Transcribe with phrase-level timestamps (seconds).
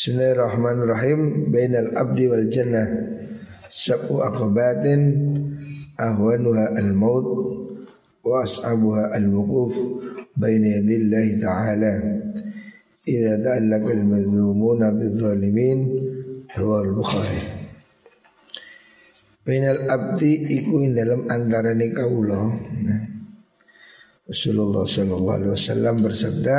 [0.00, 2.88] Bismillahirrahmanirrahim Bainal abdi wal jannah
[3.68, 5.12] Sab'u akabatin
[6.00, 7.28] Ahwanuha al-maut
[8.24, 9.76] Wa as'abuha al-wukuf
[10.40, 12.00] Baina yadillahi ta'ala
[13.04, 15.78] Iza ta'allaka al-mazlumuna bil-zalimin
[16.48, 17.44] Ruwal Bukhari
[19.44, 22.48] Bainal abdi iku in dalam antara ni kaulah
[24.30, 26.56] Rasulullah sallallahu alaihi wasallam bersabda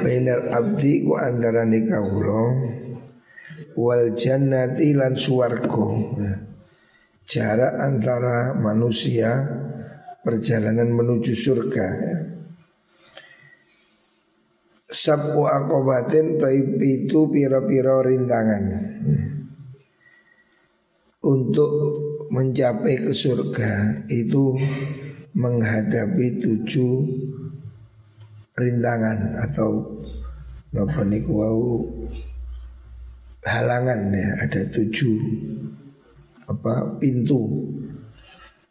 [0.00, 2.42] bainal abdi ku antara kawula
[3.76, 5.88] wal jannati lan suwarga.
[7.24, 9.44] Jarak antara manusia
[10.24, 11.88] perjalanan menuju surga.
[14.88, 18.64] Sabu akobatin taib itu piro-piro rintangan
[21.24, 21.72] Untuk
[22.30, 24.54] mencapai ke surga itu
[25.34, 26.94] menghadapi tujuh
[28.54, 29.98] rintangan atau
[30.70, 31.02] napa
[33.44, 34.28] halangan ya.
[34.46, 35.18] Ada tujuh
[36.46, 37.70] apa pintu.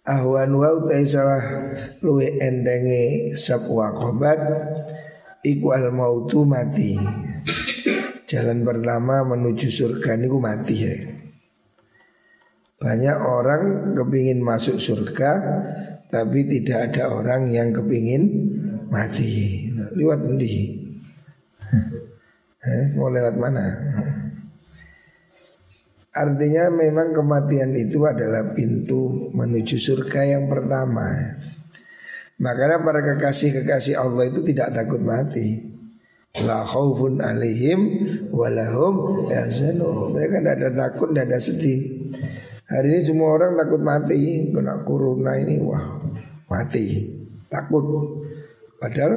[0.03, 1.71] Ahwan wau salah
[2.03, 4.35] luwe endenge sapwa kobat
[5.47, 6.99] iku al mautu mati.
[8.27, 10.95] Jalan pertama menuju surga niku mati ya.
[12.83, 15.31] Banyak orang kepingin masuk surga
[16.13, 18.21] tapi tidak ada orang yang kepingin
[18.93, 19.65] mati.
[19.97, 20.21] Lewat
[22.61, 23.65] eh, mau lewat mana?
[26.13, 31.33] Artinya memang kematian itu adalah pintu menuju surga yang pertama.
[32.37, 35.73] Makanya para kekasih-kekasih Allah itu tidak takut mati.
[36.45, 37.81] La khaufun alaihim
[38.29, 39.25] walahum
[40.13, 41.81] mereka tidak ada takut tidak ada sedih.
[42.69, 44.49] Hari ini semua orang takut mati.
[44.49, 45.92] Kena corona ini wah
[46.53, 46.85] mati
[47.49, 47.81] takut
[48.77, 49.15] Padahal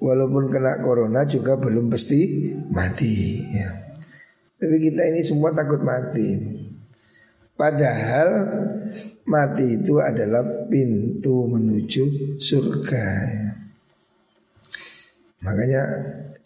[0.00, 3.68] walaupun kena corona juga belum pasti mati ya.
[4.56, 6.56] Tapi kita ini semua takut mati
[7.52, 8.48] Padahal
[9.28, 10.40] mati itu adalah
[10.72, 13.50] pintu menuju surga ya.
[15.44, 15.82] Makanya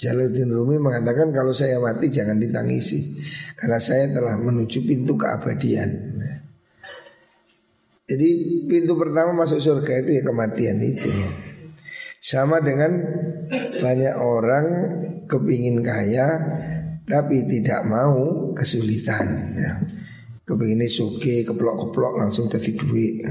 [0.03, 3.23] Jalaluddin Rumi mengatakan kalau saya mati jangan ditangisi
[3.55, 5.89] Karena saya telah menuju pintu keabadian
[8.13, 8.29] Jadi
[8.69, 11.31] pintu pertama masuk surga itu ya kematian itu ya.
[12.21, 12.93] Sama dengan
[13.81, 14.67] banyak orang
[15.25, 16.29] kepingin kaya
[17.09, 19.57] tapi tidak mau kesulitan.
[19.57, 19.81] Ya.
[20.45, 23.25] Kepingin suke keplok-keplok langsung jadi duit.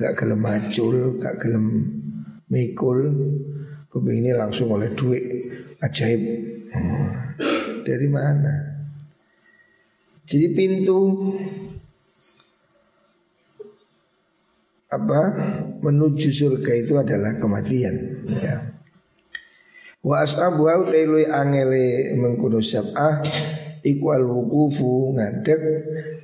[0.00, 1.66] Gak gelem macul, gak gelem
[2.48, 2.98] mikul,
[3.92, 5.20] kepingin langsung oleh duit
[5.84, 6.22] ajaib.
[7.84, 8.54] Dari mana?
[10.24, 10.98] Jadi pintu
[14.88, 15.20] apa
[15.84, 18.56] menuju surga itu adalah kematian ya.
[20.00, 23.20] Wa ashabu au tailui angele mengkuno sab'ah
[23.84, 25.60] iku al wukufu ngadeg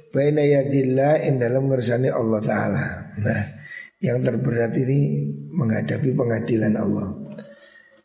[0.08, 2.84] baina yadillah in dalam ngersani Allah taala.
[3.20, 3.42] Nah,
[4.00, 7.12] yang terberat ini menghadapi pengadilan Allah.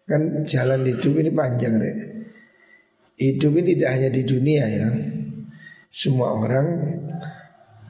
[0.10, 1.98] Kan jalan hidup ini panjang, Rek.
[3.20, 4.90] Hidup ini tidak hanya di dunia ya.
[5.94, 6.68] Semua orang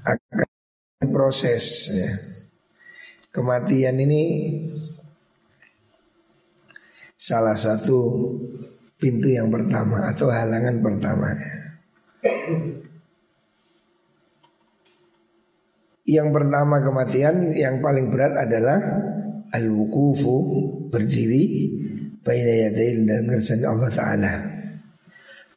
[0.04, 1.66] akan proses
[1.96, 2.12] ya
[3.30, 4.24] Kematian ini
[7.14, 8.26] salah satu
[8.98, 11.30] pintu yang pertama atau halangan pertama.
[16.10, 18.82] Yang pertama kematian yang paling berat adalah
[19.54, 20.38] al-wukufu
[20.90, 21.70] berdiri
[22.26, 24.34] baina yadail dan ngersani Allah taala.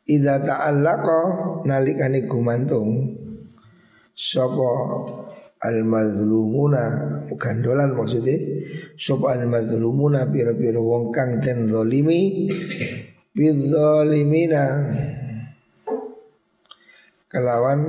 [0.05, 1.21] Idza ta'allaqa
[1.65, 3.16] nalikane gumantung
[4.12, 4.72] sapa
[5.62, 6.84] al madlumuna
[7.62, 8.37] dolan maksudnya.
[8.99, 12.50] Sop al madlumuna pira-pira wong kang ten zalimi
[13.33, 14.65] bizzalimina
[17.33, 17.81] kelawan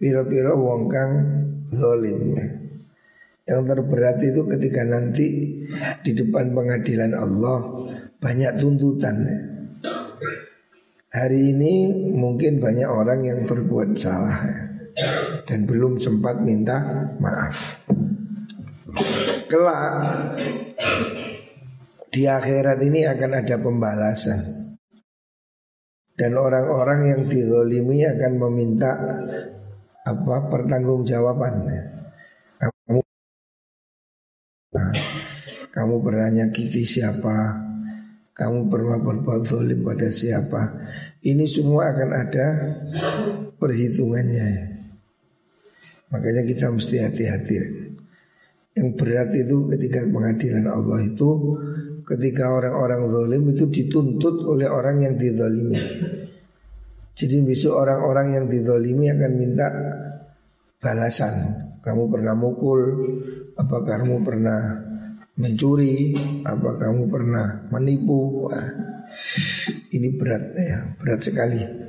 [0.00, 1.12] pira-pira wong kang
[1.68, 2.32] zalim
[3.44, 5.60] yang terberat itu ketika nanti
[6.00, 7.60] di depan pengadilan Allah
[8.16, 9.20] banyak tuntutan.
[11.12, 11.72] Hari ini
[12.16, 14.40] mungkin banyak orang yang berbuat salah
[15.44, 17.88] dan belum sempat minta maaf.
[19.48, 19.84] Kelak
[22.10, 24.64] di akhirat ini akan ada pembalasan
[26.14, 28.90] dan orang-orang yang dizolimi akan meminta
[30.06, 31.82] apa pertanggungjawabannya.
[32.60, 33.00] Kamu
[35.74, 37.66] kamu pernah nyakiti siapa?
[38.34, 40.70] Kamu pernah berbuat zolim pada siapa?
[41.22, 42.46] Ini semua akan ada
[43.58, 44.73] perhitungannya.
[46.14, 47.54] Makanya kita mesti hati-hati.
[48.78, 51.30] Yang berat itu ketika pengadilan Allah itu
[52.06, 55.78] ketika orang-orang zalim itu dituntut oleh orang yang dizalimi.
[57.14, 59.66] Jadi besok orang-orang yang dizalimi akan minta
[60.78, 61.34] balasan.
[61.82, 62.80] Kamu pernah mukul,
[63.54, 64.60] apa kamu pernah
[65.38, 66.14] mencuri,
[66.46, 68.46] apa kamu pernah menipu.
[68.46, 68.70] Wah,
[69.94, 71.83] ini berat ya, berat sekali.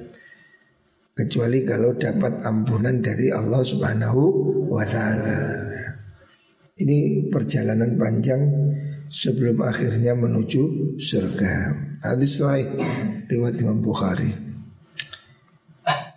[1.15, 4.21] Kecuali kalau dapat ampunan dari Allah Subhanahu
[4.67, 5.63] wa taala.
[6.75, 8.43] Ini perjalanan panjang
[9.07, 11.53] sebelum akhirnya menuju surga.
[12.03, 12.67] Hadis sahih
[13.31, 14.27] riwayat Imam Bukhari.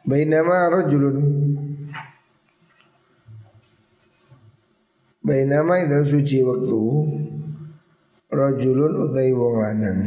[0.03, 1.19] Bainama rajulun
[5.23, 6.81] Bainama dalam suci waktu
[8.33, 10.00] Rajulun utai wong lanang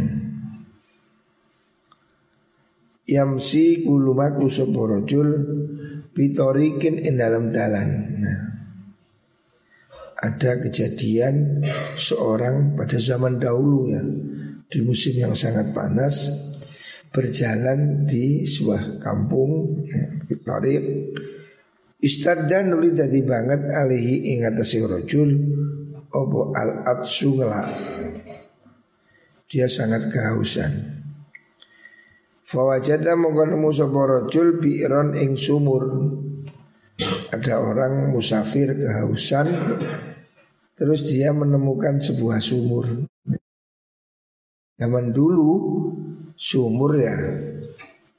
[3.11, 5.29] Yamsi kulumaku sopo rajul
[6.11, 7.89] Bitorikin in dalam dalan.
[8.19, 8.51] Nah
[10.21, 11.65] ada kejadian
[11.97, 14.05] seorang pada zaman dahulu ya
[14.69, 16.29] di musim yang sangat panas
[17.09, 20.79] berjalan di sebuah kampung ya, Victoria
[22.01, 25.29] Istadda nuli dadi banget alihi ing atase rajul
[26.09, 27.37] opo al atsu
[29.51, 31.00] Dia sangat kehausan.
[32.51, 35.87] Fawajada mongko nemu sapa rajul bi'ron ing sumur.
[37.31, 39.47] Ada orang musafir kehausan
[40.75, 43.07] terus dia menemukan sebuah sumur.
[44.75, 45.47] Zaman dulu
[46.35, 47.15] sumur ya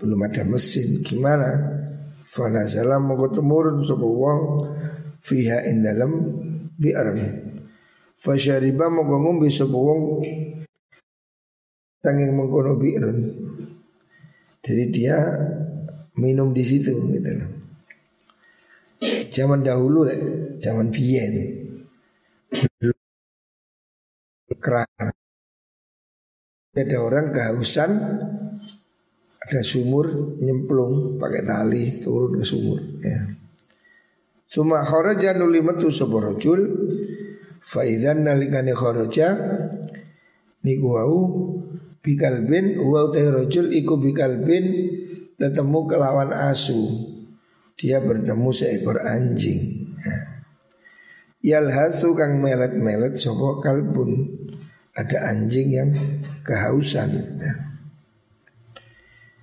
[0.00, 1.04] belum ada mesin.
[1.04, 1.52] Gimana?
[2.24, 4.40] Fanazala mongko temurun sapa wong
[5.20, 6.12] fiha ing dalem
[6.80, 7.20] bi'ran.
[8.16, 10.24] Fasyariba mongko ngombe sapa wong
[12.00, 13.18] tanging mengkono bi'run.
[14.62, 15.18] Jadi dia
[16.14, 17.30] minum di situ gitu
[19.34, 20.06] Zaman dahulu
[20.62, 21.32] zaman biyen.
[24.62, 24.86] Keran.
[26.72, 27.90] Ada orang kehausan
[29.42, 33.26] ada sumur nyemplung pakai tali turun ke sumur ya.
[34.46, 36.60] Suma kharaja nuli metu sapa rajul
[37.58, 37.82] fa
[38.14, 38.72] nalikane
[40.62, 40.88] niku
[42.02, 44.92] bikalbin wa utai rajul iku bikalbin
[45.38, 47.10] ketemu kelawan asu.
[47.78, 49.90] Dia bertemu seekor anjing.
[49.98, 50.18] Ya.
[51.42, 54.38] Yalhasu kang melet-melet sapa kalbun.
[54.92, 55.90] Ada anjing yang
[56.44, 57.10] kehausan.
[57.42, 57.54] Ya.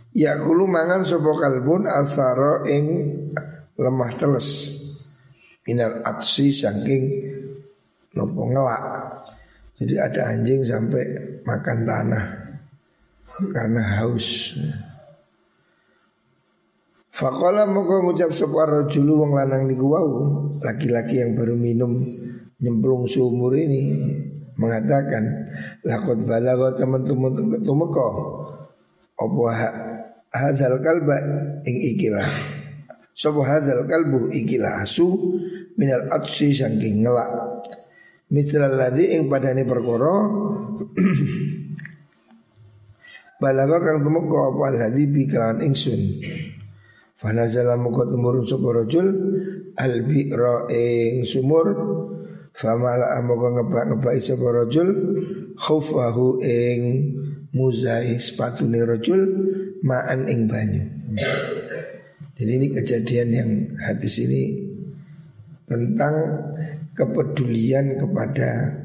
[0.10, 2.86] Ya kulu mangan sopo kalbun asaro ing
[3.76, 4.78] lemah teles.
[5.68, 7.04] Minal atsi saking
[8.16, 8.84] nopo ngelak.
[9.80, 11.04] Jadi ada anjing sampai
[11.44, 12.39] makan tanah
[13.54, 14.58] Karena haus.
[17.10, 22.00] Fakola moko ngucap sopo rojulu wong lanang niku wau Laki-laki yang baru minum
[22.64, 23.92] nyemplung sumur ini
[24.56, 25.28] Mengatakan
[25.84, 28.08] Lakot balago teman-teman ketumeko
[29.20, 29.52] Opo
[30.32, 31.18] hadal kalba
[31.68, 32.30] ing ikilah.
[33.12, 35.12] Sopo hadal kalbu ikilah asu
[35.76, 37.28] minal atsi saking ngelak.
[38.32, 40.16] Misal ladhi ing padani perkoro
[43.40, 46.02] Balaga kang tumeka apa al hadi bi kalan ingsun
[47.16, 49.08] Fanazala muka tumurun sopo rojul
[49.80, 51.68] Al bi'ra ing sumur
[52.52, 54.90] Famala amoga ngebak-ngebak sopo rojul
[55.56, 56.80] Khufahu ing
[57.56, 59.22] muzai sepatu rojul
[59.84, 60.86] ma'an ing banyu.
[62.40, 63.50] Jadi ini kejadian yang
[63.84, 64.44] hadis ini
[65.68, 66.16] tentang
[66.96, 68.80] kepedulian kepada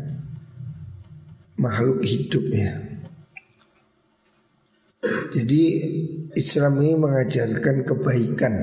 [1.55, 2.75] makhluk hidup ya.
[5.35, 5.63] Jadi
[6.39, 8.55] Islam ini mengajarkan kebaikan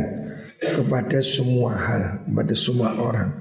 [0.55, 3.31] kepada semua hal, kepada semua orang.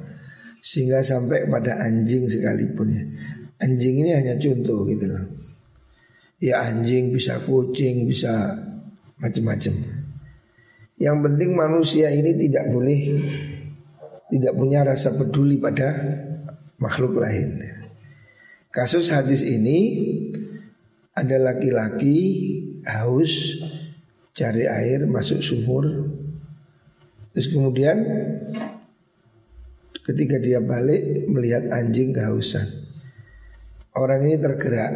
[0.59, 3.05] Sehingga sampai pada anjing sekalipun ya.
[3.63, 5.25] Anjing ini hanya contoh gitu loh.
[6.43, 8.57] Ya anjing bisa kucing, bisa
[9.21, 9.75] macam-macam.
[11.01, 13.01] Yang penting manusia ini tidak boleh
[14.31, 15.97] tidak punya rasa peduli pada
[16.81, 17.61] makhluk lain.
[18.71, 19.79] Kasus hadis ini
[21.13, 22.19] ada laki-laki
[22.99, 23.63] haus
[24.35, 25.87] cari air masuk sumur.
[27.31, 28.03] Terus kemudian
[30.03, 32.67] ketika dia balik melihat anjing kehausan.
[33.95, 34.93] Orang ini tergerak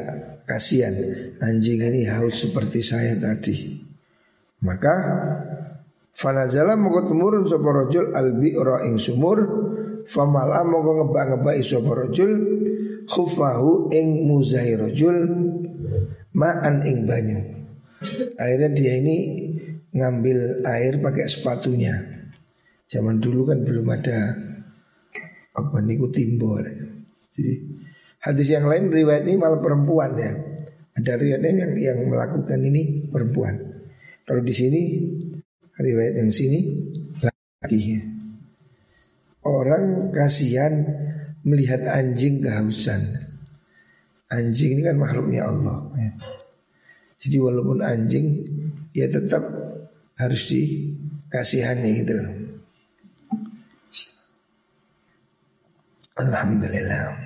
[0.46, 0.94] kasihan
[1.42, 3.78] anjing ini haus seperti saya tadi.
[4.64, 4.94] Maka
[6.14, 9.42] Fanazala moko temurun sapa rajul albi'ra ing sumur
[10.06, 12.30] famala moko ngebak-ngebak sapa rajul
[13.90, 15.16] ing muzai rajul
[16.38, 17.53] ma'an ing banyu.
[18.38, 19.16] Akhirnya dia ini
[19.94, 21.94] ngambil air pakai sepatunya.
[22.90, 24.34] Zaman dulu kan belum ada
[25.54, 26.58] apa niku timbo.
[27.34, 27.84] Jadi
[28.24, 30.32] Hadis yang lain riwayat ini malah perempuan ya.
[30.96, 33.60] Ada riwayat yang yang melakukan ini perempuan.
[34.24, 34.80] Kalau di sini
[35.76, 36.72] riwayat yang sini
[37.20, 38.00] laki.
[39.44, 40.72] Orang kasihan
[41.44, 43.04] melihat anjing kehausan.
[44.32, 45.92] Anjing ini kan makhluknya Allah.
[46.00, 46.10] Ya.
[47.24, 48.44] Jadi walaupun anjing
[48.92, 49.40] ya tetap
[50.20, 52.12] harus dikasihani gitu
[56.14, 57.16] Alhamdulillah.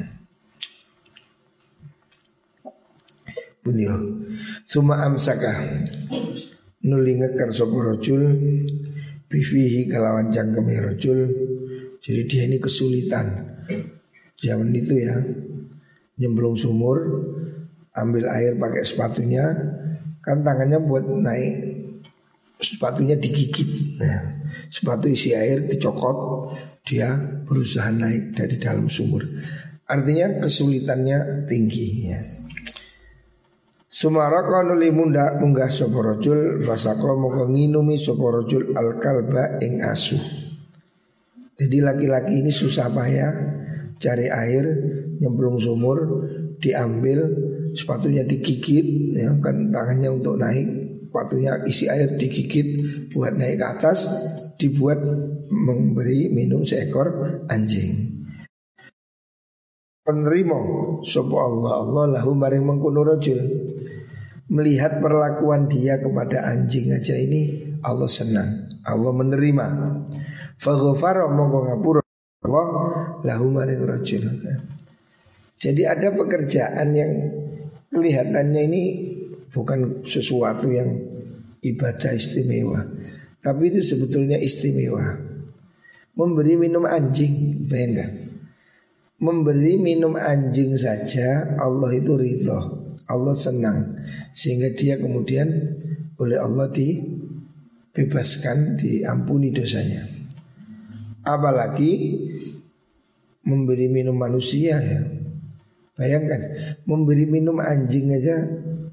[3.60, 3.94] Bunyo.
[4.64, 5.60] Suma amsaka
[6.86, 8.22] nuli ngekar sapa rajul
[9.28, 11.28] bifihi kalawan cangkeme rajul.
[12.00, 13.28] Jadi dia ini kesulitan.
[14.40, 15.20] Zaman itu ya
[16.16, 16.96] nyemplung sumur
[17.92, 19.52] ambil air pakai sepatunya
[20.24, 21.54] kan tangannya buat naik
[22.58, 23.98] sepatunya digigit.
[24.02, 24.20] Nah,
[24.68, 26.50] sepatu isi air dicokot
[26.82, 27.14] dia
[27.46, 29.22] berusaha naik dari dalam sumur.
[29.88, 32.20] Artinya kesulitannya tinggi ya.
[33.88, 38.94] Sumaraka nuli munda munggah sapa rajul fasaqo moko nginumi sapa rajul al
[39.64, 40.14] ing asu.
[41.58, 43.34] Jadi laki-laki ini susah payah
[43.98, 44.64] cari air
[45.18, 45.98] nyemplung sumur
[46.62, 47.18] diambil
[47.74, 50.68] sepatunya digigit ya kan tangannya untuk naik.
[51.08, 52.68] Sepatunya isi air digigit
[53.16, 54.06] buat naik ke atas
[54.60, 55.00] dibuat
[55.48, 58.18] memberi minum seekor anjing.
[60.04, 60.56] Penerima
[61.04, 61.72] sapa Allah?
[61.84, 63.40] Allah lahu maring mengkono rajul.
[64.48, 68.48] Melihat perlakuan dia kepada anjing aja ini Allah senang.
[68.88, 69.66] Allah menerima.
[70.56, 72.00] Faghfara monggo ngapura.
[72.40, 72.66] Allah
[73.20, 74.24] lahu maring rajul.
[75.58, 77.12] Jadi ada pekerjaan yang
[77.92, 78.82] kelihatannya ini
[79.52, 80.92] bukan sesuatu yang
[81.64, 82.84] ibadah istimewa.
[83.42, 85.16] Tapi itu sebetulnya istimewa.
[86.18, 88.28] Memberi minum anjing bayangkan
[89.18, 92.86] memberi minum anjing saja Allah itu ridho.
[93.08, 93.98] Allah senang.
[94.34, 95.48] Sehingga dia kemudian
[96.18, 100.06] oleh Allah dibebaskan diampuni dosanya.
[101.26, 102.14] Apalagi
[103.44, 105.00] memberi minum manusia ya
[105.98, 106.40] bayangkan
[106.86, 108.38] memberi minum anjing aja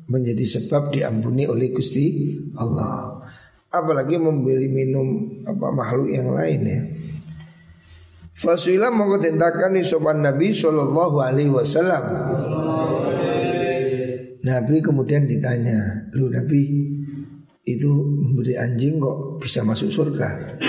[0.09, 3.21] menjadi sebab diampuni oleh Gusti Allah
[3.69, 6.81] apalagi memberi minum apa makhluk yang lain ya
[8.35, 12.03] Fasuila mongko tentakan sopan Nabi Sallallahu Alaihi Wasallam.
[14.43, 16.61] Nabi kemudian ditanya, lu Nabi
[17.63, 20.59] itu memberi anjing kok bisa masuk surga?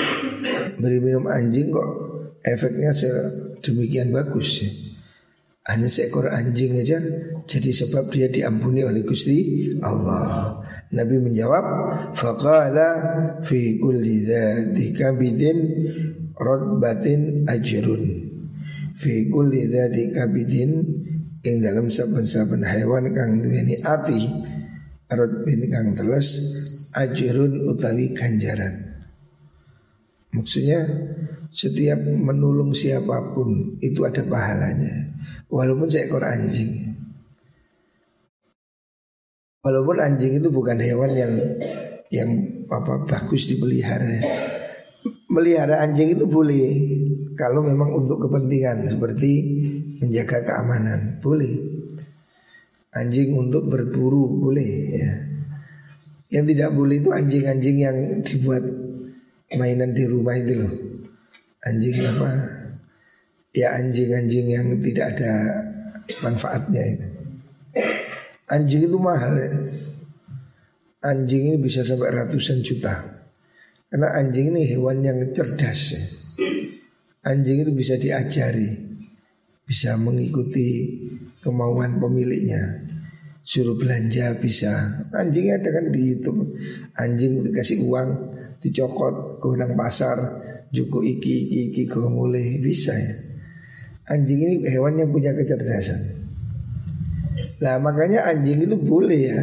[0.78, 1.90] Beri minum anjing kok
[2.46, 4.70] efeknya sedemikian bagus ya?
[5.66, 7.02] Hanya seekor anjing aja
[7.42, 10.62] jadi sebab dia diampuni oleh Gusti Allah.
[10.94, 11.66] Nabi menjawab,
[12.14, 12.90] faqala
[13.42, 15.58] fi kulli dzati bidin
[16.38, 18.02] rotbatin ajrun
[18.94, 20.70] fi kulli dzati kabidin
[21.42, 24.23] ing dalam saben-saben hewan kang duweni ati
[25.11, 26.28] rotbin kang teles
[26.94, 28.85] ajrun utawi ganjaran
[30.36, 30.84] maksudnya
[31.56, 35.16] setiap menolong siapa pun itu ada pahalanya.
[35.48, 36.92] Walaupun seekor anjing.
[39.64, 41.32] Walaupun anjing itu bukan hewan yang
[42.12, 42.30] yang
[42.68, 44.20] apa bagus dipelihara.
[45.32, 46.66] Melihara anjing itu boleh
[47.34, 49.32] kalau memang untuk kepentingan seperti
[50.04, 51.56] menjaga keamanan boleh.
[52.96, 55.12] Anjing untuk berburu boleh ya.
[56.30, 58.64] Yang tidak boleh itu anjing-anjing yang dibuat
[59.54, 60.74] mainan di rumah itu loh.
[61.62, 62.30] Anjing apa?
[63.54, 65.32] Ya anjing-anjing yang tidak ada
[66.22, 67.06] manfaatnya itu.
[68.46, 69.50] Anjing itu mahal ya.
[71.06, 73.02] Anjing ini bisa sampai ratusan juta.
[73.86, 76.02] Karena anjing ini hewan yang cerdas ya.
[77.26, 78.86] Anjing itu bisa diajari
[79.66, 80.94] Bisa mengikuti
[81.42, 82.86] kemauan pemiliknya.
[83.42, 84.70] Suruh belanja bisa.
[85.10, 86.54] Anjingnya ada kan di Youtube.
[86.94, 89.46] Anjing dikasih uang Dicokot ke
[89.76, 90.16] pasar
[90.72, 93.14] Juku iki iki iki ke mulai Bisa ya
[94.06, 96.00] Anjing ini hewan yang punya kecerdasan
[97.60, 99.40] Nah makanya anjing itu boleh ya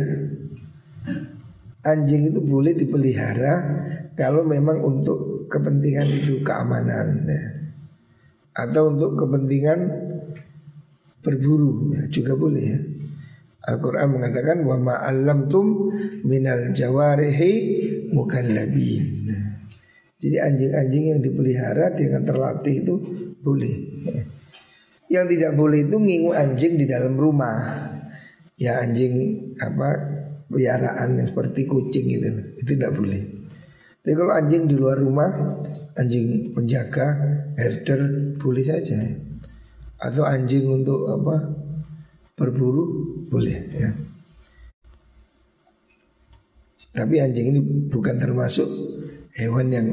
[1.83, 3.53] Anjing itu boleh dipelihara
[4.13, 7.41] kalau memang untuk kepentingan itu keamanan ya.
[8.53, 9.89] atau untuk kepentingan
[11.25, 12.79] berburu ya, juga boleh ya.
[13.63, 15.89] Al-Quran mengatakan wa ma'allam tum
[16.27, 17.53] minal jawarihi
[18.13, 19.27] mukallabin.
[19.27, 19.45] Nah,
[20.23, 22.95] jadi anjing-anjing yang dipelihara dengan terlatih itu
[23.43, 23.75] boleh.
[24.07, 24.23] Ya.
[25.19, 27.91] Yang tidak boleh itu ngingu anjing di dalam rumah.
[28.55, 29.89] Ya anjing apa
[30.47, 32.29] peliharaan yang seperti kucing gitu.
[32.55, 33.21] Itu tidak boleh.
[33.99, 35.31] Tapi kalau anjing di luar rumah,
[35.99, 37.07] anjing penjaga,
[37.59, 38.99] herder boleh saja.
[39.99, 41.63] Atau anjing untuk apa?
[42.33, 42.85] berburu
[43.29, 43.89] boleh ya.
[46.93, 47.59] Tapi anjing ini
[47.89, 48.69] bukan termasuk
[49.33, 49.87] hewan yang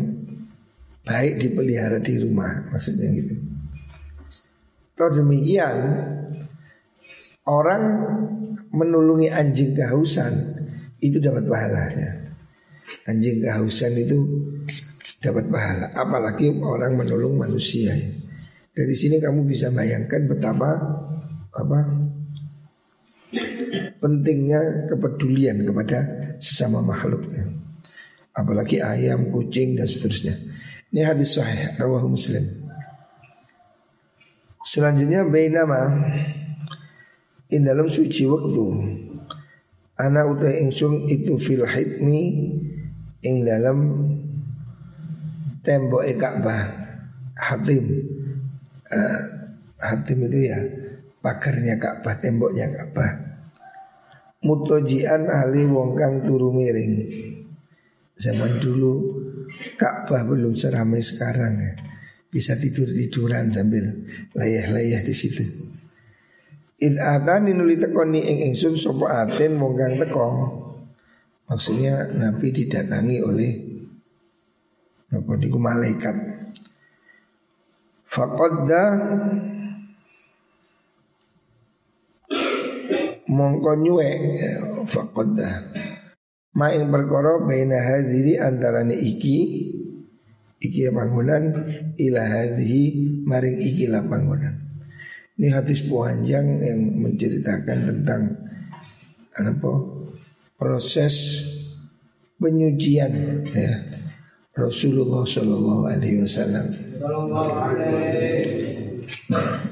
[1.01, 3.35] baik dipelihara di rumah maksudnya gitu.
[4.93, 5.77] Kalau demikian
[7.49, 7.83] orang
[8.69, 10.33] menulungi anjing kehausan
[11.01, 12.13] itu dapat pahala ya.
[13.09, 14.19] Anjing kehausan itu
[15.25, 15.89] dapat pahala.
[15.97, 18.11] Apalagi orang menolong manusia ya.
[18.77, 20.71] Dari sini kamu bisa bayangkan betapa
[21.51, 21.79] apa
[24.01, 25.99] pentingnya kepedulian kepada
[26.41, 27.47] sesama makhluknya.
[28.33, 30.35] Apalagi ayam, kucing dan seterusnya.
[30.91, 32.43] Ini hadis sahih rawahu Muslim.
[34.65, 36.11] Selanjutnya bainama
[37.51, 38.67] in dalam suci waktu
[40.01, 42.23] ana utai ingsun itu fil hitmi
[43.21, 43.79] ing dalam
[45.61, 46.63] tembok Ka'bah
[47.37, 47.85] hatim
[48.89, 49.21] uh,
[49.77, 50.59] hatim itu ya
[51.21, 53.30] pagarnya Ka'bah temboknya Ka'bah
[54.45, 56.95] mutojian ahli wong kang turu miring.
[58.21, 59.21] Zaman dulu
[59.77, 61.73] Ka'bah belum seramai sekarang ya.
[62.31, 64.07] Bisa tidur tiduran sambil
[64.37, 65.43] layah-layah di situ.
[66.81, 70.29] Id atani nuli tekoni ing ingsun sopo aten monggang teko.
[71.51, 73.53] Maksudnya Nabi didatangi oleh
[75.11, 76.15] Apa niku malaikat.
[78.07, 78.83] Faqadda
[83.31, 84.09] Mongko nyuwe.
[84.35, 84.53] Ya,
[84.91, 85.71] Faqadda
[86.59, 89.39] Ma ing perkara baina hadiri antarane iki
[90.59, 91.55] Iki bangunan
[91.95, 94.71] Ila hadhi maring iki lah bangunan
[95.41, 98.29] ini hadis panjang yang menceritakan tentang
[99.41, 99.73] apa
[100.61, 101.17] proses
[102.37, 103.73] penyucian ya
[104.53, 106.67] Rasulullah Shallallahu Alaihi Wasallam.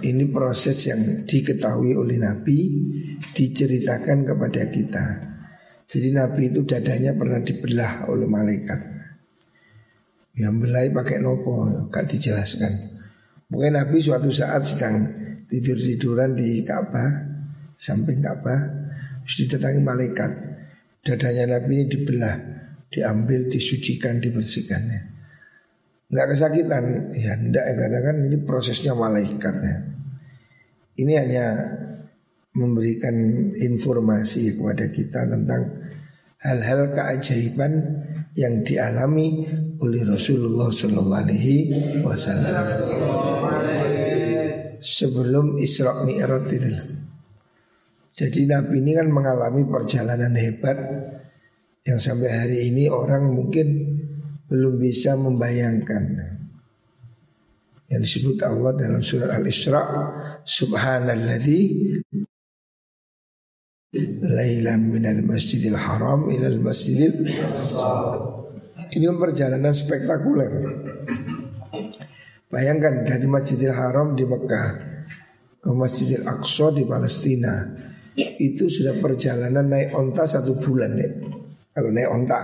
[0.02, 2.58] Ini proses yang diketahui oleh Nabi
[3.34, 5.06] diceritakan kepada kita.
[5.88, 8.80] Jadi Nabi itu dadanya pernah dibelah oleh malaikat.
[10.38, 12.70] Yang belai pakai nopo, gak dijelaskan.
[13.50, 15.08] Mungkin Nabi suatu saat sedang
[15.48, 17.08] tidur-tiduran di Ka'bah,
[17.74, 18.60] samping Ka'bah,
[19.24, 20.30] terus didatangi malaikat.
[21.02, 22.36] Dadanya Nabi ini dibelah,
[22.92, 25.17] diambil, disucikan, dibersihkannya.
[26.08, 29.76] Enggak kesakitan, ya enggak ya karena kan ini prosesnya malaikat ya.
[30.98, 31.46] Ini hanya
[32.56, 33.14] memberikan
[33.54, 35.78] informasi kepada kita tentang
[36.40, 37.72] hal-hal keajaiban
[38.38, 39.46] yang dialami
[39.82, 41.56] oleh Rasulullah Shallallahu Alaihi
[42.06, 42.66] Wasallam
[44.78, 46.72] sebelum Isra Mi'raj itu.
[48.14, 50.78] Jadi Nabi ini kan mengalami perjalanan hebat
[51.86, 53.97] yang sampai hari ini orang mungkin
[54.48, 56.36] belum bisa membayangkan.
[57.88, 59.80] Yang disebut Allah dalam surat Al-Isra
[60.44, 61.60] Subhanalladzi
[64.28, 67.24] Lailan minal masjidil haram ilal masjidil
[68.92, 70.52] Ini perjalanan spektakuler
[72.48, 74.68] Bayangkan dari Masjidil Haram di Mekah
[75.60, 77.60] ke Masjidil Aqsa di Palestina
[78.16, 81.12] itu sudah perjalanan naik onta satu bulan ya.
[81.76, 82.40] Kalau naik onta,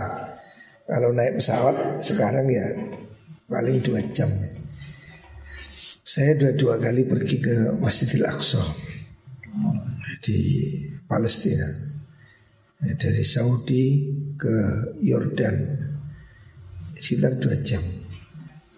[0.84, 2.66] kalau naik pesawat sekarang ya
[3.48, 4.28] paling dua jam.
[6.04, 8.62] Saya dua dua kali pergi ke Masjidil Aqsa
[10.22, 10.38] di
[11.10, 11.66] Palestina
[12.84, 14.56] ya, dari Saudi ke
[15.02, 15.56] Yordan
[16.94, 17.82] sekitar dua jam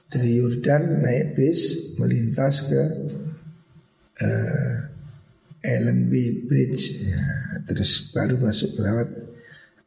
[0.07, 2.83] dari Yordan naik bis melintas ke
[4.23, 4.75] uh,
[5.67, 7.23] Allenby Bridge ya,
[7.67, 9.09] terus baru masuk lewat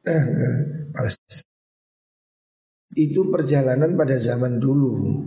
[0.06, 0.48] uh, ke
[0.92, 1.49] Palestina.
[2.98, 5.22] Itu perjalanan pada zaman dulu.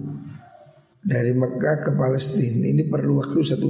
[1.03, 3.67] Dari Mekah ke Palestina ini perlu waktu satu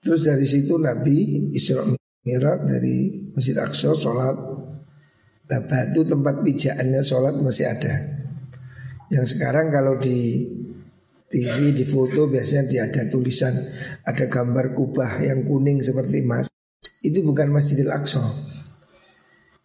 [0.00, 1.86] Terus dari situ Nabi Isra
[2.26, 4.36] Mi'raj dari Masjid Aqsa sholat.
[5.50, 7.94] Nah batu tempat pijaannya sholat masih ada.
[9.10, 10.46] Yang sekarang kalau di
[11.30, 13.54] TV, di foto biasanya dia ada tulisan
[14.02, 16.50] Ada gambar kubah yang kuning seperti emas.
[17.02, 18.49] Itu bukan Masjidil Aqsa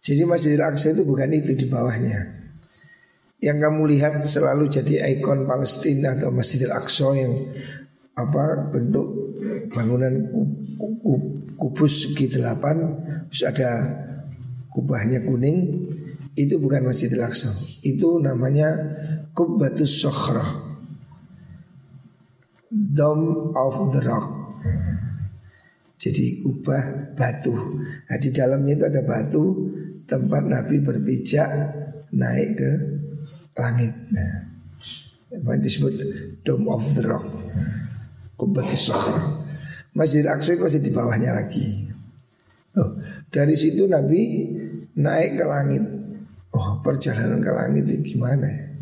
[0.06, 2.46] Jadi Masjidil Aqsa itu bukan itu di bawahnya.
[3.42, 7.34] Yang kamu lihat selalu jadi ikon Palestina atau Masjidil Aqsa yang
[8.14, 9.02] apa bentuk
[9.74, 10.30] bangunan
[11.58, 12.96] kubus segi delapan
[13.28, 13.70] terus ada
[14.70, 15.90] kubahnya kuning
[16.38, 17.50] itu bukan Masjidil Aqsa.
[17.82, 18.70] Itu namanya
[19.34, 20.46] Kubbatus Sokhra.
[22.70, 24.26] Dome of the Rock.
[25.98, 27.82] Jadi kubah batu.
[28.06, 29.44] Nah di dalamnya itu ada batu
[30.06, 31.50] Tempat Nabi berpijak
[32.14, 32.72] Naik ke
[33.58, 34.46] langit Nah
[35.34, 35.92] Yang disebut
[36.46, 37.26] Dome of the Rock
[38.38, 39.46] Kubbatus Sokhra
[39.96, 41.88] Masjid Aqsa masih di bawahnya lagi.
[42.76, 43.00] Oh,
[43.32, 44.44] dari situ Nabi
[44.92, 45.84] naik ke langit.
[46.52, 48.76] Oh, perjalanan ke langit itu gimana?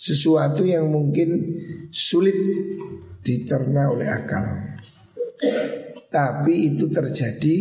[0.00, 1.36] Sesuatu yang mungkin
[1.92, 2.36] sulit
[3.20, 4.72] dicerna oleh akal.
[6.06, 7.56] Tapi itu terjadi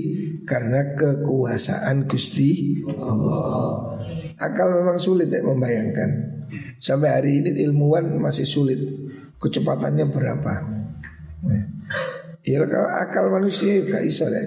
[0.46, 3.98] karena kekuasaan Gusti Allah.
[4.38, 6.10] Akal memang sulit ya membayangkan.
[6.78, 8.78] Sampai hari ini ilmuwan masih sulit.
[9.42, 10.54] Kecepatannya berapa?
[12.46, 14.46] Ya kalau akal manusia gak bisa deh.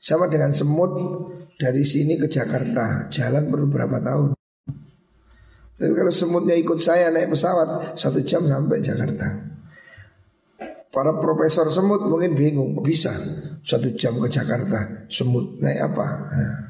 [0.00, 0.92] Sama dengan semut
[1.60, 4.32] dari sini ke Jakarta jalan perlu berapa tahun?
[5.76, 9.55] Tapi kalau semutnya ikut saya naik pesawat satu jam sampai Jakarta.
[10.96, 13.12] Para profesor semut mungkin bingung, kok bisa
[13.60, 16.06] satu jam ke Jakarta semut naik apa?
[16.32, 16.60] Nah.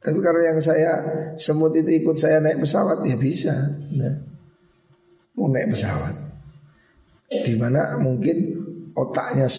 [0.00, 0.96] Tapi kalau yang saya
[1.36, 3.52] semut itu ikut saya naik pesawat ya bisa.
[3.92, 4.24] Nah.
[5.36, 6.16] Mau naik pesawat,
[7.28, 8.56] di mana mungkin
[8.96, 9.52] otaknya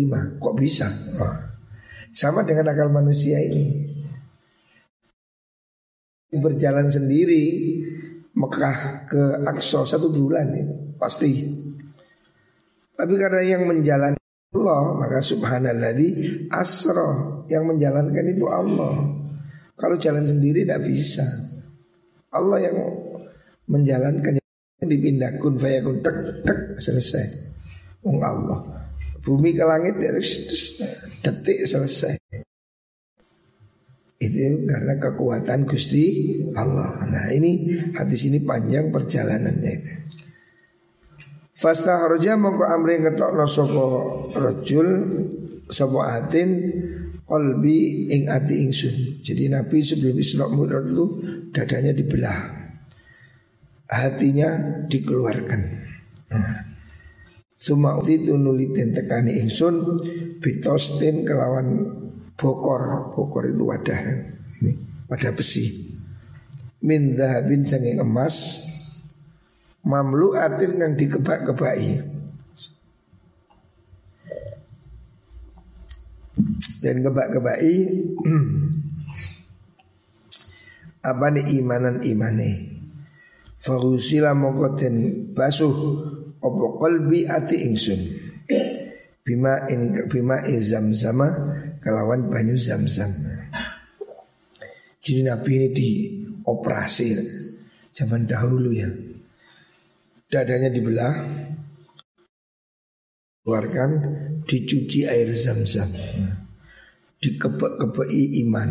[0.00, 0.88] lima, kok bisa?
[1.20, 1.36] Oh.
[2.08, 3.92] Sama dengan akal manusia ini.
[6.32, 7.44] Berjalan sendiri
[8.34, 11.46] Mekah ke Aqsa satu bulan ini pasti.
[12.94, 14.22] Tapi karena yang menjalankan
[14.54, 18.94] Allah maka subhanalladzi asro yang menjalankan itu Allah.
[19.74, 21.26] Kalau jalan sendiri tidak bisa.
[22.34, 22.78] Allah yang
[23.70, 24.38] menjalankan
[24.82, 26.14] dipindah kun fayakun tek
[26.46, 27.26] tek selesai.
[28.06, 28.58] Wong Allah.
[29.24, 30.12] Bumi ke langit ya
[31.24, 32.14] detik selesai.
[34.24, 36.04] Itu karena kekuatan Gusti
[36.56, 37.04] Allah.
[37.08, 39.94] Nah ini hadis ini panjang perjalanannya itu.
[41.54, 43.84] Fasta harja mongko amri ngetokno sapa
[44.36, 44.88] rajul
[45.70, 46.48] sapa atin
[47.24, 49.24] qalbi ing ati ingsun.
[49.24, 51.06] Jadi Nabi sebelum Isra Mi'raj itu
[51.54, 52.38] dadanya dibelah.
[53.88, 55.60] Hatinya dikeluarkan.
[57.54, 60.02] Suma itu nulitin tekani ingsun
[60.44, 61.88] bitostin kelawan
[62.36, 63.14] bokor.
[63.14, 64.00] Bokor itu wadah
[64.60, 64.72] ini
[65.10, 65.66] wadah besi.
[66.84, 68.60] Min dahabin sanging emas
[69.84, 72.00] mamlu atin yang dikebak-kebai
[76.80, 77.74] dan kebak-kebai
[81.10, 82.72] apa nih imanan imane
[83.54, 85.72] Farusila mokoten basuh
[86.44, 88.00] opo kolbi ati ingsun
[89.24, 91.32] bima in bima izam zama
[91.84, 93.12] kelawan banyu zam zam.
[95.04, 97.08] Jadi Nabi ini dioperasi
[97.92, 98.88] zaman dahulu ya.
[100.32, 101.12] Dadanya dibelah
[103.44, 103.90] keluarkan
[104.48, 105.92] dicuci air zam-zam.
[107.20, 108.70] Dikebek-kebeki iman.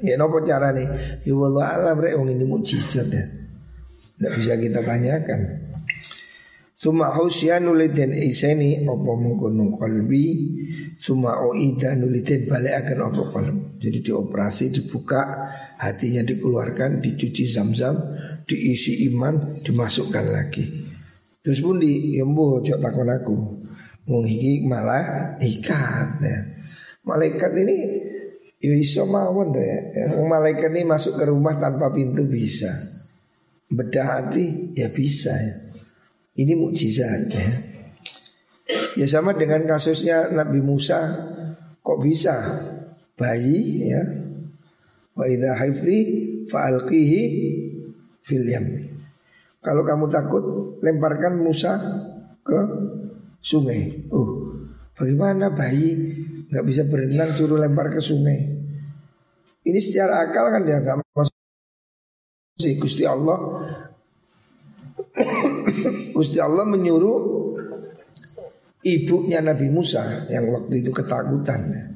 [0.00, 0.88] Ya nopo cara nih
[1.28, 3.24] ya Allah alam rek ini mujizat ya.
[4.16, 5.69] Tidak bisa kita tanyakan
[6.80, 10.56] Suma husya nuliden iseni opo mengkono kalbi
[10.96, 15.44] Suma oida nuliden balik akan opo kalb Jadi dioperasi dibuka
[15.76, 18.00] Hatinya dikeluarkan dicuci zam-zam
[18.48, 20.64] Diisi iman dimasukkan lagi
[21.40, 23.36] Terus pun di yembo cok takon aku.
[24.08, 24.24] Wong
[24.68, 26.38] malah ikat ya.
[27.06, 27.76] Malaikat ini
[28.60, 29.56] ya iso mawon.
[29.56, 30.20] Ya.
[30.20, 32.68] Malaikat ini masuk ke rumah tanpa pintu bisa.
[33.72, 35.69] Bedah hati ya bisa ya.
[36.38, 37.48] Ini mukjizat ya.
[38.94, 40.98] Ya sama dengan kasusnya Nabi Musa
[41.82, 42.38] kok bisa
[43.18, 44.02] bayi ya.
[45.14, 45.98] Wa idza haifzi
[46.46, 47.22] fa'alqihi
[48.22, 48.66] fil yam.
[49.60, 50.44] Kalau kamu takut
[50.80, 51.76] lemparkan Musa
[52.40, 52.60] ke
[53.44, 54.08] sungai.
[54.08, 54.56] Oh,
[54.96, 55.92] bagaimana bayi
[56.48, 58.38] nggak bisa berenang suruh lempar ke sungai?
[59.60, 61.36] Ini secara akal kan dia nggak masuk.
[62.60, 63.36] Gusti Allah,
[66.16, 67.18] Gusti Allah menyuruh
[68.84, 71.90] ibunya Nabi Musa yang waktu itu ketakutan.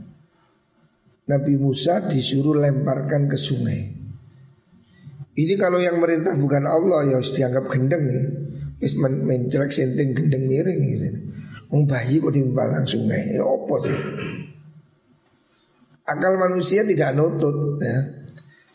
[1.24, 3.80] Nabi Musa disuruh lemparkan ke sungai.
[5.34, 8.26] Ini kalau yang merintah bukan Allah ya harus dianggap gendeng nih.
[8.78, 11.08] Wis men mencelek senting gendeng miring gitu.
[11.72, 12.36] Wong bayi kok
[12.86, 13.34] sungai.
[13.34, 13.98] Ya apa tuh?
[16.04, 17.98] Akal manusia tidak nutut ya.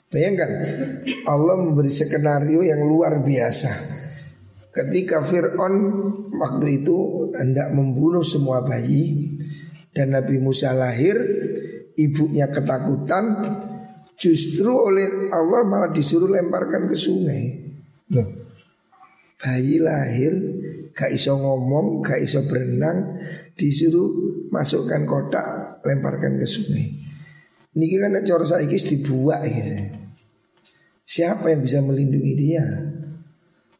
[0.09, 0.49] Bayangkan
[1.29, 3.98] Allah memberi skenario yang luar biasa.
[4.79, 5.75] Ketika Fir'aun
[6.39, 9.35] waktu itu hendak membunuh semua bayi
[9.91, 11.19] dan Nabi Musa lahir,
[11.99, 13.25] ibunya ketakutan,
[14.19, 17.71] Justru oleh Allah malah disuruh lemparkan ke sungai.
[18.11, 18.27] Loh.
[19.39, 20.35] Bayi lahir
[20.91, 23.15] gak iso ngomong, gak iso berenang,
[23.55, 24.11] disuruh
[24.51, 26.91] masukkan kotak, lemparkan ke sungai.
[27.79, 29.75] Niki kan cara saiki dibuat gitu.
[31.07, 32.67] Siapa yang bisa melindungi dia?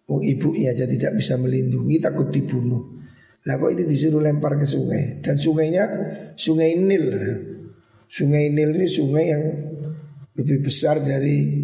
[0.10, 2.98] Oh ibunya aja tidak bisa melindungi, takut dibunuh.
[3.46, 5.86] Lah kok ini disuruh lempar ke sungai dan sungainya
[6.34, 7.08] sungai Nil.
[8.10, 9.44] Sungai Nil ini sungai yang
[10.34, 11.62] lebih besar dari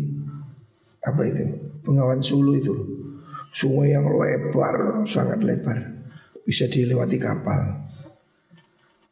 [1.02, 1.44] apa itu
[1.82, 2.74] pengawan Sulu itu.
[3.56, 5.80] Sungai yang lebar, sangat lebar,
[6.44, 7.88] bisa dilewati kapal.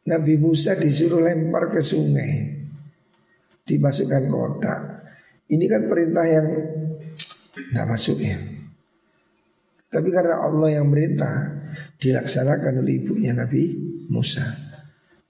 [0.04, 2.52] Nabi Musa disuruh lempar ke sungai,
[3.64, 4.80] dimasukkan kotak.
[5.48, 6.46] Ini kan perintah yang
[7.56, 8.36] tidak masuk ya.
[9.94, 11.62] Tapi karena Allah yang merintah
[12.02, 13.78] Dilaksanakan oleh ibunya Nabi
[14.10, 14.42] Musa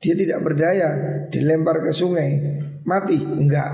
[0.01, 0.89] Dia tidak berdaya
[1.29, 2.41] Dilempar ke sungai
[2.89, 3.21] Mati?
[3.21, 3.69] Enggak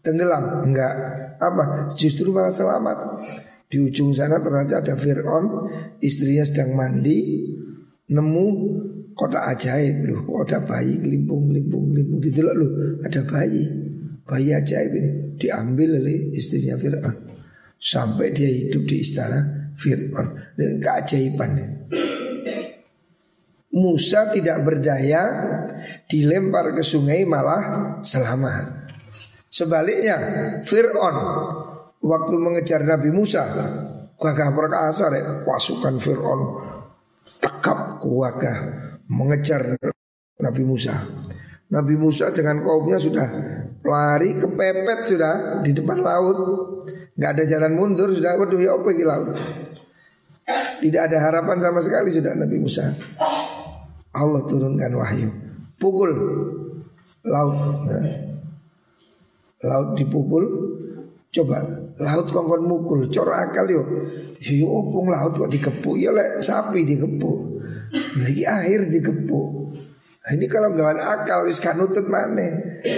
[0.00, 0.64] Tenggelam?
[0.64, 0.94] Enggak
[1.36, 1.92] Apa?
[2.00, 3.20] Justru malah selamat
[3.68, 5.68] Di ujung sana ternyata ada Fir'aun
[6.00, 7.44] Istrinya sedang mandi
[8.08, 8.46] Nemu
[9.12, 12.56] kota ajaib loh Ada bayi gelimpung gelimpung gelimpung Gitu loh
[13.04, 13.68] ada bayi
[14.24, 17.36] Bayi ajaib ini Diambil oleh istrinya Fir'aun
[17.76, 20.56] Sampai dia hidup di istana Fir'aun.
[20.56, 21.50] Dengan keajaiban
[23.76, 25.22] Musa tidak berdaya
[26.08, 28.88] Dilempar ke sungai malah selamat
[29.52, 30.16] Sebaliknya
[30.64, 31.16] Fir'aun
[32.00, 33.44] Waktu mengejar Nabi Musa
[34.16, 36.40] Gagah perkasa ya, Pasukan Fir'aun
[37.36, 38.58] Tekap kuagah
[39.12, 39.76] Mengejar
[40.36, 40.92] Nabi Musa.
[41.66, 43.26] Nabi Musa dengan kaumnya sudah
[43.82, 45.34] lari kepepet sudah
[45.66, 46.38] di depan laut.
[47.16, 49.28] Nggak ada jalan mundur sudah waduh ya apa laut
[50.82, 52.94] tidak ada harapan sama sekali sudah Nabi Musa.
[54.14, 55.30] Allah turunkan wahyu.
[55.76, 56.10] Pukul
[57.26, 57.84] laut.
[57.84, 58.24] Nah.
[59.66, 60.44] laut dipukul
[61.32, 61.58] coba
[61.98, 63.88] laut kongkon mukul cor akal yuk
[64.38, 65.96] yo opung laut kok dikepuk?
[65.98, 67.56] Ya lek sapi dikepuk.
[68.20, 69.48] Lagi air dikepuk.
[70.26, 72.50] Nah, ini kalau gawan akal wis kanutut mana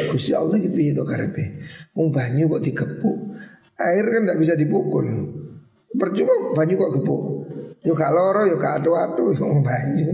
[0.09, 1.61] Gusti Allah iki piye to karepe?
[1.93, 3.19] Wong banyu kok dikepuk.
[3.79, 5.07] Air kan tidak bisa dipukul.
[5.95, 7.23] Percuma banyu kok gepuk.
[7.88, 10.12] Yo gak loro, yo gak adu-adu, yo banyu.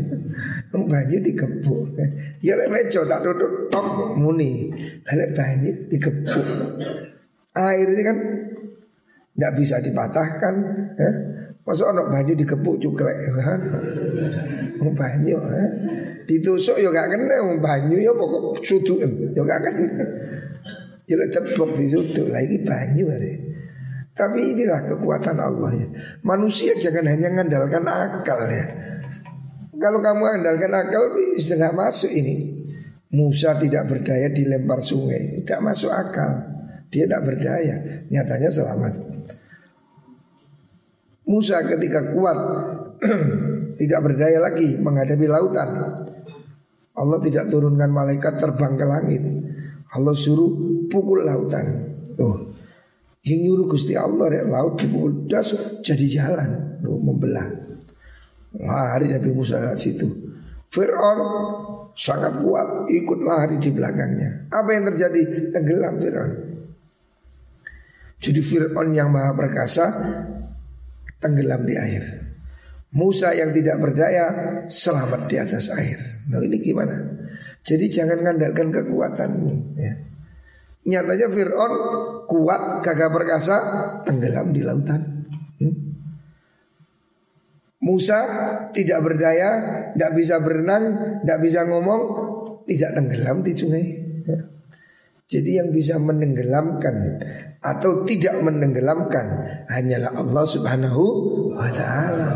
[0.71, 1.99] Wong banyu digepuk.
[2.39, 4.71] Ya lek tak tutup tok muni.
[5.03, 6.47] Lek banyu digepuk.
[7.59, 8.19] Air ini kan
[9.35, 10.55] tidak bisa dipatahkan.
[10.95, 11.11] Ya.
[11.67, 13.11] Masa anak banyu digepuk juga
[13.43, 13.59] kan?
[14.79, 15.71] Wong banyu, eh?
[16.31, 20.07] ditusuk yo gak kena, banyu yo pokok suduken, yo gak kena.
[21.11, 23.54] Ya lek tepok disuduk lagi banyu hari.
[24.15, 25.87] Tapi inilah kekuatan Allah ya.
[26.23, 28.65] Manusia jangan hanya mengandalkan akal ya.
[29.75, 32.63] Kalau kamu andalkan akal sudah nggak masuk ini.
[33.15, 36.31] Musa tidak berdaya dilempar sungai, tidak masuk akal.
[36.91, 38.95] Dia tidak berdaya, nyatanya selamat.
[41.27, 42.39] Musa ketika kuat
[43.83, 45.71] tidak berdaya lagi menghadapi lautan.
[46.95, 49.23] Allah tidak turunkan malaikat terbang ke langit.
[49.91, 51.67] Allah suruh pukul lautan.
[52.15, 52.54] Tuh,
[53.25, 57.49] yang nyuruh Gusti Allah ya laut dipukul das jadi jalan Loh, membelah.
[58.55, 60.07] Lari Nabi Musa lewat situ.
[60.69, 61.19] Fir'aun
[61.97, 64.53] sangat kuat ikut lari di belakangnya.
[64.53, 65.51] Apa yang terjadi?
[65.51, 66.33] Tenggelam Fir'aun.
[68.21, 69.91] Jadi Fir'aun yang maha perkasa
[71.19, 72.05] tenggelam di air.
[72.95, 74.25] Musa yang tidak berdaya
[74.71, 75.99] selamat di atas air.
[76.31, 76.95] Nah ini gimana?
[77.65, 79.51] Jadi jangan ngandalkan kekuatanmu.
[79.81, 80.14] Ya.
[80.85, 81.73] Nyatanya Fir'aun
[82.29, 83.57] kuat, gagah perkasa,
[84.05, 85.01] tenggelam di lautan.
[85.57, 85.75] Hmm?
[87.85, 88.21] Musa
[88.73, 89.51] tidak berdaya,
[89.93, 90.85] tidak bisa berenang,
[91.25, 92.03] tidak bisa ngomong,
[92.69, 93.85] tidak tenggelam di sungai.
[94.25, 94.41] Ya.
[95.25, 96.97] Jadi yang bisa menenggelamkan
[97.65, 99.27] atau tidak menenggelamkan
[99.73, 101.03] hanyalah Allah Subhanahu
[101.57, 102.29] wa taala.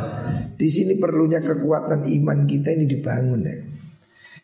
[0.57, 3.57] Di sini perlunya kekuatan iman kita ini dibangun ya.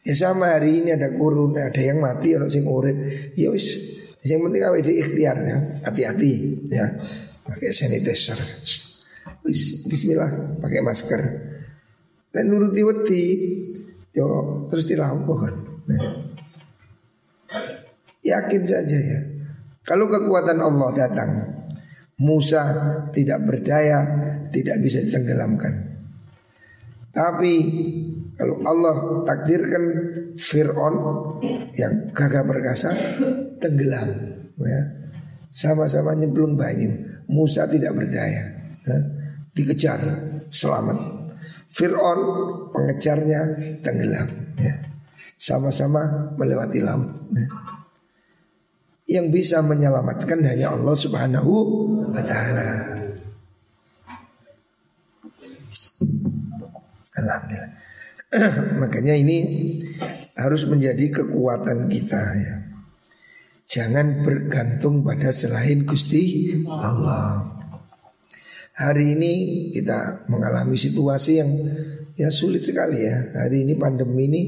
[0.05, 2.97] Ya sama hari ini ada kurun, ada yang mati, ada yang urip.
[3.33, 3.94] Ya wis
[4.25, 6.33] yang penting awal di ikhtiar ya, hati-hati
[6.73, 6.87] ya.
[7.45, 8.41] Pakai sanitizer.
[9.85, 11.21] Bismillah, pakai masker.
[12.33, 13.23] Dan nuruti wedi,
[14.17, 14.27] yo
[14.73, 15.55] terus dilampau kan.
[15.93, 16.03] Nah.
[18.25, 19.21] Yakin saja ya.
[19.85, 21.31] Kalau kekuatan Allah datang,
[22.25, 22.65] Musa
[23.13, 24.01] tidak berdaya,
[24.49, 26.01] tidak bisa ditenggelamkan.
[27.13, 27.55] Tapi
[28.35, 29.85] kalau Allah takdirkan
[30.35, 30.97] Fir'aun
[31.77, 32.91] yang gagah perkasa
[33.65, 34.09] tenggelam
[34.61, 34.81] ya.
[35.49, 36.93] Sama-sama nyemplung banyu
[37.33, 38.45] Musa tidak berdaya
[38.85, 38.97] ya.
[39.57, 40.01] Dikejar
[40.53, 40.99] selamat
[41.73, 42.21] Fir'aun
[42.77, 43.41] pengejarnya
[43.81, 44.29] tenggelam
[44.61, 44.75] ya.
[45.41, 47.49] Sama-sama melewati laut ya.
[49.05, 51.53] Yang bisa menyelamatkan hanya Allah subhanahu
[52.13, 52.69] wa ta'ala
[57.15, 57.85] Alhamdulillah
[58.83, 59.39] Makanya ini
[60.35, 62.55] harus menjadi kekuatan kita ya.
[63.75, 67.43] Jangan bergantung pada selain Gusti Allah.
[68.79, 69.33] Hari ini
[69.75, 71.51] kita mengalami situasi yang
[72.15, 73.35] Ya sulit sekali ya.
[73.35, 74.43] Hari ini pandemi ini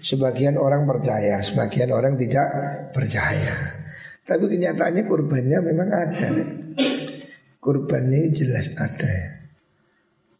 [0.00, 2.48] Sebagian orang percaya Sebagian orang tidak
[2.96, 3.52] percaya.
[4.24, 6.28] Tapi kenyataannya kurbannya memang ada.
[7.60, 9.28] Kurbannya jelas ada ya.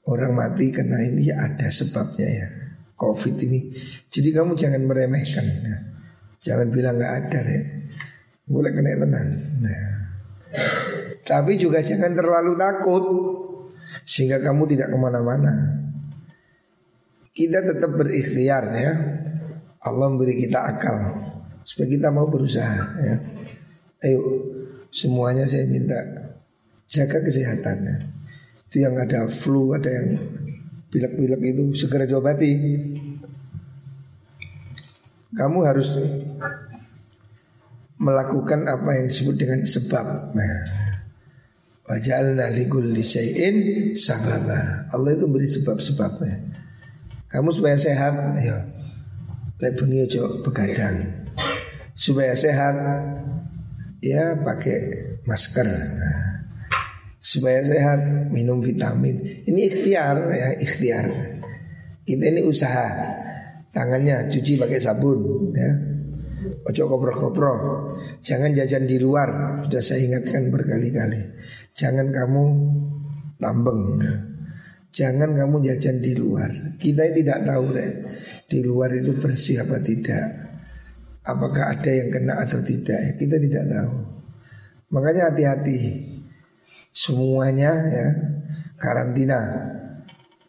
[0.08, 2.48] Orang mati karena ini ya ada sebabnya ya.
[2.96, 3.76] Covid ini.
[4.08, 5.76] Jadi kamu jangan meremehkan ya.
[6.40, 7.62] Jangan bilang nggak ada ya
[8.50, 9.28] Gue kena tenang
[9.62, 9.82] nah.
[11.22, 13.04] Tapi juga jangan terlalu takut
[14.02, 15.80] Sehingga kamu tidak ke mana-mana
[17.40, 18.92] kita tetap berikhtiar ya.
[19.80, 21.16] Allah memberi kita akal
[21.64, 23.16] supaya kita mau berusaha ya.
[24.04, 24.20] Ayo
[24.92, 25.96] semuanya saya minta
[26.84, 28.12] jaga kesehatannya.
[28.68, 30.20] Itu yang ada flu, ada yang
[30.92, 32.52] pilek-pilek itu segera diobati.
[35.32, 35.96] Kamu harus
[38.00, 40.32] melakukan apa yang disebut dengan sebab.
[40.32, 40.56] Nah,
[41.90, 44.86] Wajalna likulli syai'in sababa.
[44.94, 46.38] Allah itu beri sebab-sebabnya.
[47.26, 48.62] Kamu supaya sehat, ya
[49.58, 51.26] bengi aja begadang.
[51.98, 52.78] Supaya sehat,
[53.98, 54.78] ya pakai
[55.26, 55.66] masker.
[55.66, 56.46] Nah,
[57.18, 59.42] supaya sehat, minum vitamin.
[59.50, 61.06] Ini ikhtiar ya, ikhtiar.
[62.06, 63.18] Kita ini usaha.
[63.74, 65.89] Tangannya cuci pakai sabun, ya.
[66.68, 67.88] Ojo kopro-kopro
[68.20, 71.20] Jangan jajan di luar Sudah saya ingatkan berkali-kali
[71.72, 72.44] Jangan kamu
[73.40, 74.14] lambeng ya.
[74.90, 76.50] Jangan kamu jajan di luar.
[76.76, 77.92] Kita tidak tahu deh
[78.50, 80.26] di luar itu bersih apa tidak.
[81.24, 83.16] Apakah ada yang kena atau tidak?
[83.16, 83.94] Kita tidak tahu.
[84.90, 85.78] Makanya hati-hati.
[86.90, 88.06] Semuanya ya
[88.82, 89.38] karantina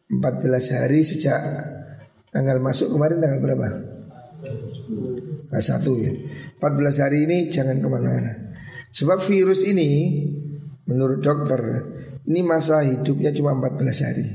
[0.10, 1.38] 14 hari sejak
[2.34, 3.70] tanggal masuk kemarin tanggal berapa?
[5.52, 6.16] Tanggal satu ya.
[6.64, 8.56] 14 hari ini jangan ke mana-mana.
[8.96, 10.24] Sebab virus ini
[10.88, 11.60] menurut dokter
[12.28, 14.28] ini masa hidupnya cuma 14 hari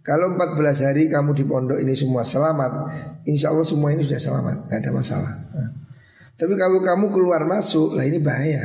[0.00, 2.72] Kalau 14 hari kamu di pondok ini semua selamat
[3.28, 5.70] Insya Allah semua ini sudah selamat Tidak ada masalah nah.
[6.40, 8.64] Tapi kalau kamu keluar masuk Lah ini bahaya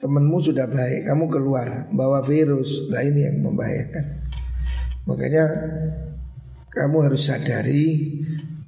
[0.00, 4.04] Temenmu sudah baik Kamu keluar bawa virus Lah ini yang membahayakan
[5.04, 5.44] Makanya
[6.72, 8.18] Kamu harus sadari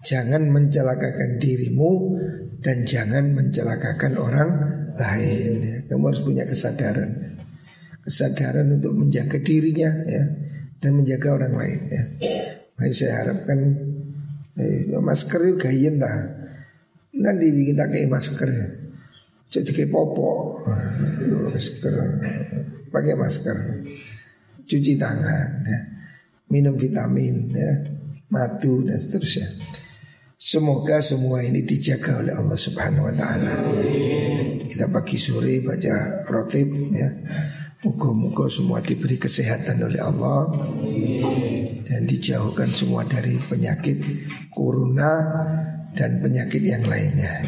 [0.05, 2.21] Jangan mencelakakan dirimu
[2.61, 4.51] Dan jangan mencelakakan orang
[4.95, 7.41] lain Kamu harus punya kesadaran.
[8.05, 10.25] Kesadaran untuk menjaga dirinya ya
[10.85, 12.05] dan menjaga orang lain ya.
[12.77, 13.57] Mari saya harapkan
[14.61, 16.45] eh, masker itu gayen dah.
[17.17, 18.51] Nanti kita kayak masker.
[19.49, 20.61] Jadi kayak popo
[21.49, 21.95] masker.
[22.93, 23.57] Pakai masker.
[24.69, 25.79] Cuci tangan ya.
[26.53, 27.73] minum vitamin ya.
[28.29, 29.49] Madu dan seterusnya
[30.45, 33.53] semoga semua ini dijaga oleh Allah Subhanahu Wa Taala.
[34.69, 37.09] Kita pagi sore baca rotib ya.
[37.85, 40.57] Moga-moga semua diberi kesehatan oleh Allah
[41.85, 44.01] Dan dijauhkan semua dari penyakit
[44.49, 45.21] corona
[45.93, 47.45] dan penyakit yang lainnya